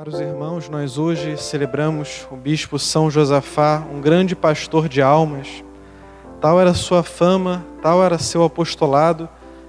Caros 0.00 0.18
irmãos, 0.18 0.66
nós 0.70 0.96
hoje 0.96 1.36
celebramos 1.36 2.26
o 2.30 2.34
bispo 2.34 2.78
São 2.78 3.10
Josafá, 3.10 3.86
um 3.92 4.00
grande 4.00 4.34
pastor 4.34 4.88
de 4.88 5.02
almas. 5.02 5.62
Tal 6.40 6.58
era 6.58 6.72
sua 6.72 7.02
fama, 7.02 7.62
tal 7.82 8.02
era 8.02 8.16
seu 8.16 8.42
apostolado, 8.42 9.28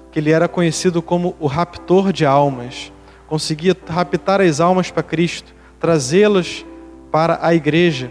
que 0.09 0.19
ele 0.19 0.31
era 0.31 0.47
conhecido 0.47 1.01
como 1.01 1.35
o 1.37 1.47
raptor 1.47 2.13
de 2.13 2.25
almas. 2.25 2.93
Conseguia 3.27 3.75
raptar 3.89 4.39
as 4.39 4.61
almas 4.61 4.89
para 4.89 5.03
Cristo, 5.03 5.53
trazê-las 5.81 6.65
para 7.11 7.37
a 7.41 7.53
igreja. 7.53 8.09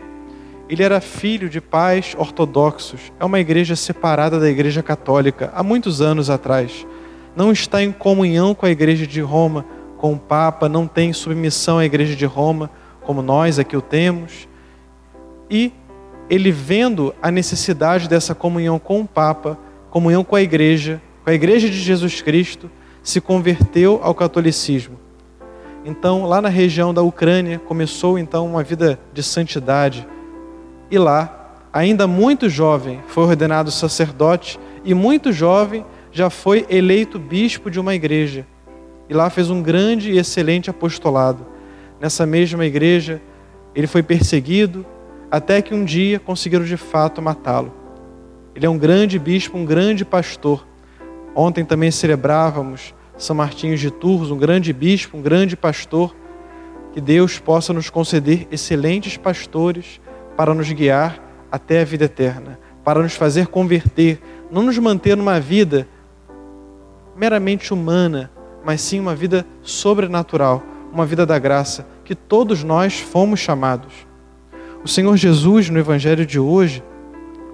Ele 0.68 0.82
era 0.82 1.00
filho 1.00 1.48
de 1.48 1.58
pais 1.58 2.14
ortodoxos. 2.18 3.00
É 3.18 3.24
uma 3.24 3.40
igreja 3.40 3.74
separada 3.74 4.38
da 4.38 4.50
igreja 4.50 4.82
católica 4.82 5.50
há 5.54 5.62
muitos 5.62 6.02
anos 6.02 6.28
atrás. 6.28 6.86
Não 7.34 7.50
está 7.50 7.82
em 7.82 7.90
comunhão 7.90 8.54
com 8.54 8.66
a 8.66 8.70
igreja 8.70 9.06
de 9.06 9.22
Roma 9.22 9.64
com 10.00 10.14
o 10.14 10.18
Papa, 10.18 10.66
não 10.66 10.86
tem 10.86 11.12
submissão 11.12 11.78
à 11.78 11.84
Igreja 11.84 12.16
de 12.16 12.24
Roma, 12.24 12.70
como 13.02 13.20
nós 13.20 13.58
aqui 13.58 13.76
o 13.76 13.82
temos. 13.82 14.48
E 15.50 15.70
ele 16.30 16.50
vendo 16.50 17.14
a 17.20 17.30
necessidade 17.30 18.08
dessa 18.08 18.34
comunhão 18.34 18.78
com 18.78 19.02
o 19.02 19.06
Papa, 19.06 19.58
comunhão 19.90 20.24
com 20.24 20.34
a 20.34 20.40
Igreja, 20.40 21.02
com 21.22 21.28
a 21.28 21.34
Igreja 21.34 21.68
de 21.68 21.78
Jesus 21.78 22.22
Cristo, 22.22 22.70
se 23.02 23.20
converteu 23.20 24.00
ao 24.02 24.14
catolicismo. 24.14 24.98
Então, 25.84 26.24
lá 26.24 26.40
na 26.40 26.48
região 26.48 26.94
da 26.94 27.02
Ucrânia, 27.02 27.58
começou 27.58 28.18
então 28.18 28.46
uma 28.46 28.62
vida 28.62 28.98
de 29.12 29.22
santidade. 29.22 30.08
E 30.90 30.96
lá, 30.96 31.58
ainda 31.70 32.06
muito 32.06 32.48
jovem, 32.48 33.00
foi 33.06 33.24
ordenado 33.24 33.70
sacerdote 33.70 34.58
e 34.82 34.94
muito 34.94 35.30
jovem 35.30 35.84
já 36.10 36.30
foi 36.30 36.64
eleito 36.70 37.18
bispo 37.18 37.70
de 37.70 37.78
uma 37.78 37.94
igreja 37.94 38.46
e 39.10 39.12
lá 39.12 39.28
fez 39.28 39.50
um 39.50 39.60
grande 39.60 40.12
e 40.12 40.18
excelente 40.18 40.70
apostolado. 40.70 41.44
Nessa 42.00 42.24
mesma 42.24 42.64
igreja, 42.64 43.20
ele 43.74 43.88
foi 43.88 44.04
perseguido, 44.04 44.86
até 45.28 45.60
que 45.60 45.74
um 45.74 45.84
dia 45.84 46.20
conseguiram 46.20 46.64
de 46.64 46.76
fato 46.76 47.20
matá-lo. 47.20 47.74
Ele 48.54 48.64
é 48.64 48.70
um 48.70 48.78
grande 48.78 49.18
bispo, 49.18 49.58
um 49.58 49.64
grande 49.64 50.04
pastor. 50.04 50.64
Ontem 51.34 51.64
também 51.64 51.90
celebrávamos 51.90 52.94
São 53.18 53.34
Martinhos 53.34 53.80
de 53.80 53.90
Tours, 53.90 54.30
um 54.30 54.38
grande 54.38 54.72
bispo, 54.72 55.16
um 55.16 55.22
grande 55.22 55.56
pastor. 55.56 56.14
Que 56.92 57.00
Deus 57.00 57.36
possa 57.36 57.72
nos 57.72 57.90
conceder 57.90 58.46
excelentes 58.52 59.16
pastores 59.16 60.00
para 60.36 60.54
nos 60.54 60.70
guiar 60.70 61.20
até 61.50 61.80
a 61.80 61.84
vida 61.84 62.04
eterna, 62.04 62.60
para 62.84 63.02
nos 63.02 63.16
fazer 63.16 63.48
converter, 63.48 64.20
não 64.52 64.62
nos 64.62 64.78
manter 64.78 65.16
numa 65.16 65.40
vida 65.40 65.88
meramente 67.16 67.74
humana, 67.74 68.30
mas 68.64 68.80
sim 68.80 69.00
uma 69.00 69.14
vida 69.14 69.46
sobrenatural, 69.62 70.62
uma 70.92 71.06
vida 71.06 71.24
da 71.24 71.38
graça, 71.38 71.86
que 72.04 72.14
todos 72.14 72.62
nós 72.62 72.98
fomos 72.98 73.40
chamados. 73.40 73.92
O 74.84 74.88
Senhor 74.88 75.16
Jesus, 75.16 75.68
no 75.68 75.78
Evangelho 75.78 76.26
de 76.26 76.38
hoje, 76.38 76.82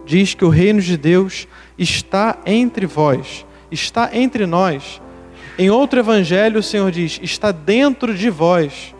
diz 0.04 0.34
que 0.34 0.44
o 0.44 0.48
reino 0.48 0.80
de 0.80 0.96
Deus 0.96 1.46
está 1.76 2.38
entre 2.46 2.86
vós, 2.86 3.44
está 3.70 4.10
entre 4.12 4.46
nós. 4.46 5.02
Em 5.58 5.70
outro 5.70 5.98
evangelho, 5.98 6.60
o 6.60 6.62
Senhor 6.62 6.90
diz: 6.90 7.18
está 7.22 7.50
dentro 7.50 8.14
de 8.14 8.30
vós. 8.30 8.94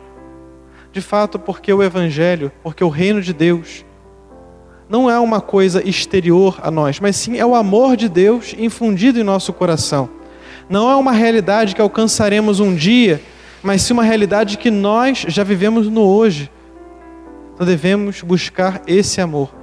De 0.90 1.00
fato, 1.00 1.38
porque 1.38 1.72
o 1.72 1.82
evangelho, 1.82 2.50
porque 2.62 2.82
o 2.82 2.88
reino 2.88 3.20
de 3.20 3.34
Deus 3.34 3.84
não 4.88 5.10
é 5.10 5.18
uma 5.18 5.40
coisa 5.40 5.86
exterior 5.86 6.58
a 6.62 6.70
nós, 6.70 6.98
mas 6.98 7.16
sim 7.16 7.36
é 7.36 7.44
o 7.44 7.54
amor 7.54 7.96
de 7.96 8.08
Deus 8.08 8.54
infundido 8.56 9.20
em 9.20 9.22
nosso 9.22 9.52
coração 9.52 10.15
não 10.68 10.90
é 10.90 10.96
uma 10.96 11.12
realidade 11.12 11.74
que 11.74 11.80
alcançaremos 11.80 12.58
um 12.58 12.74
dia, 12.74 13.20
mas 13.62 13.82
sim 13.82 13.92
uma 13.92 14.02
realidade 14.02 14.58
que 14.58 14.70
nós 14.70 15.24
já 15.28 15.44
vivemos 15.44 15.88
no 15.88 16.02
hoje. 16.02 16.50
Então 17.54 17.66
devemos 17.66 18.22
buscar 18.22 18.82
esse 18.86 19.20
amor 19.20 19.54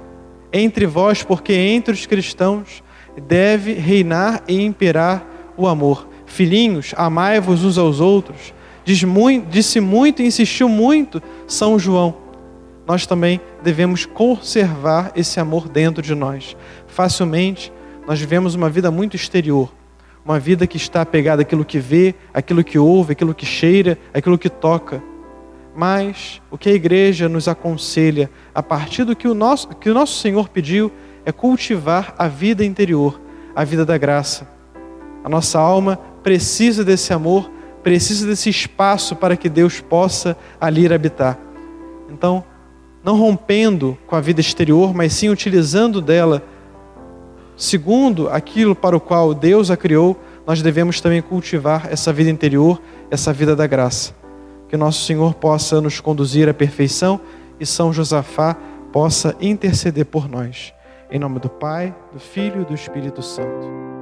entre 0.52 0.86
vós, 0.86 1.22
porque 1.22 1.52
entre 1.52 1.92
os 1.92 2.06
cristãos 2.06 2.82
deve 3.26 3.74
reinar 3.74 4.42
e 4.48 4.62
imperar 4.62 5.26
o 5.56 5.68
amor. 5.68 6.08
Filhinhos, 6.26 6.94
amai-vos 6.96 7.64
uns 7.64 7.76
aos 7.76 8.00
outros. 8.00 8.54
Diz 8.84 9.02
muito, 9.04 9.48
disse 9.48 9.80
muito 9.80 10.22
e 10.22 10.26
insistiu 10.26 10.68
muito 10.68 11.22
São 11.46 11.78
João. 11.78 12.16
Nós 12.86 13.06
também 13.06 13.40
devemos 13.62 14.06
conservar 14.06 15.12
esse 15.14 15.38
amor 15.38 15.68
dentro 15.68 16.02
de 16.02 16.14
nós. 16.14 16.56
Facilmente, 16.86 17.72
nós 18.06 18.20
vivemos 18.20 18.54
uma 18.54 18.68
vida 18.68 18.90
muito 18.90 19.16
exterior 19.16 19.70
uma 20.24 20.38
vida 20.38 20.66
que 20.66 20.76
está 20.76 21.02
apegada 21.02 21.42
àquilo 21.42 21.64
que 21.64 21.78
vê, 21.78 22.14
àquilo 22.32 22.64
que 22.64 22.78
ouve, 22.78 23.12
àquilo 23.12 23.34
que 23.34 23.44
cheira, 23.44 23.98
àquilo 24.12 24.38
que 24.38 24.48
toca. 24.48 25.02
Mas 25.76 26.40
o 26.50 26.56
que 26.56 26.70
a 26.70 26.72
igreja 26.72 27.28
nos 27.28 27.46
aconselha, 27.46 28.30
a 28.54 28.62
partir 28.62 29.04
do 29.04 29.14
que 29.14 29.28
o 29.28 29.34
nosso, 29.34 29.68
que 29.68 29.90
o 29.90 29.94
nosso 29.94 30.18
Senhor 30.20 30.48
pediu, 30.48 30.90
é 31.26 31.32
cultivar 31.32 32.14
a 32.16 32.26
vida 32.26 32.64
interior, 32.64 33.20
a 33.54 33.64
vida 33.64 33.84
da 33.84 33.98
graça. 33.98 34.48
A 35.22 35.28
nossa 35.28 35.58
alma 35.58 35.98
precisa 36.22 36.84
desse 36.84 37.12
amor, 37.12 37.50
precisa 37.82 38.26
desse 38.26 38.48
espaço 38.48 39.14
para 39.16 39.36
que 39.36 39.48
Deus 39.48 39.80
possa 39.80 40.36
ali 40.58 40.90
habitar. 40.92 41.38
Então, 42.08 42.44
não 43.02 43.18
rompendo 43.18 43.98
com 44.06 44.16
a 44.16 44.20
vida 44.20 44.40
exterior, 44.40 44.94
mas 44.94 45.12
sim 45.12 45.28
utilizando 45.28 46.00
dela 46.00 46.42
segundo 47.56 48.28
aquilo 48.28 48.74
para 48.74 48.96
o 48.96 49.00
qual 49.00 49.34
Deus 49.34 49.70
a 49.70 49.76
criou, 49.76 50.18
nós 50.46 50.60
devemos 50.62 51.00
também 51.00 51.22
cultivar 51.22 51.88
essa 51.90 52.12
vida 52.12 52.30
interior, 52.30 52.80
essa 53.10 53.32
vida 53.32 53.56
da 53.56 53.66
graça. 53.66 54.14
Que 54.68 54.76
nosso 54.76 55.04
Senhor 55.04 55.34
possa 55.34 55.80
nos 55.80 56.00
conduzir 56.00 56.48
à 56.48 56.54
perfeição 56.54 57.20
e 57.58 57.64
São 57.64 57.92
Josafá 57.92 58.56
possa 58.92 59.36
interceder 59.40 60.06
por 60.06 60.28
nós. 60.28 60.72
Em 61.10 61.18
nome 61.18 61.38
do 61.38 61.48
Pai, 61.48 61.94
do 62.12 62.18
Filho 62.18 62.62
e 62.62 62.64
do 62.64 62.74
Espírito 62.74 63.22
Santo. 63.22 63.93